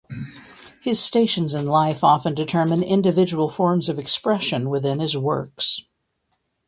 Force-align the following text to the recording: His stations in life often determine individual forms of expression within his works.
His 0.81 0.99
stations 0.99 1.53
in 1.53 1.67
life 1.67 2.03
often 2.03 2.33
determine 2.33 2.81
individual 2.81 3.49
forms 3.49 3.87
of 3.87 3.99
expression 3.99 4.67
within 4.71 4.97
his 4.99 5.15
works. 5.15 5.81